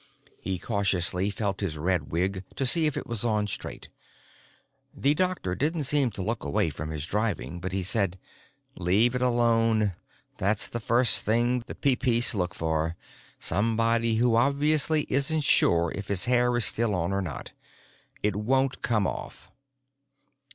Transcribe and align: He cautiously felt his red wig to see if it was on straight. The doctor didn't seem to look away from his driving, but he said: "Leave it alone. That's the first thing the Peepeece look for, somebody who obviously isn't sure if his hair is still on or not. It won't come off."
He 0.41 0.57
cautiously 0.57 1.29
felt 1.29 1.59
his 1.59 1.77
red 1.77 2.11
wig 2.11 2.43
to 2.55 2.65
see 2.65 2.87
if 2.87 2.97
it 2.97 3.05
was 3.05 3.23
on 3.23 3.45
straight. 3.45 3.87
The 4.95 5.13
doctor 5.13 5.53
didn't 5.53 5.83
seem 5.83 6.09
to 6.13 6.23
look 6.23 6.43
away 6.43 6.71
from 6.71 6.89
his 6.89 7.05
driving, 7.05 7.59
but 7.59 7.71
he 7.71 7.83
said: 7.83 8.17
"Leave 8.75 9.13
it 9.13 9.21
alone. 9.21 9.93
That's 10.37 10.67
the 10.67 10.79
first 10.79 11.23
thing 11.23 11.59
the 11.67 11.75
Peepeece 11.75 12.33
look 12.33 12.55
for, 12.55 12.95
somebody 13.39 14.15
who 14.15 14.35
obviously 14.35 15.03
isn't 15.07 15.43
sure 15.43 15.91
if 15.93 16.07
his 16.07 16.25
hair 16.25 16.57
is 16.57 16.65
still 16.65 16.95
on 16.95 17.13
or 17.13 17.21
not. 17.21 17.51
It 18.23 18.35
won't 18.35 18.81
come 18.81 19.05
off." 19.05 19.51